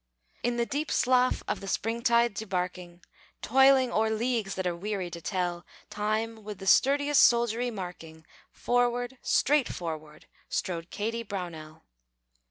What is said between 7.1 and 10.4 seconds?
soldiery marking, Forward, straight forward,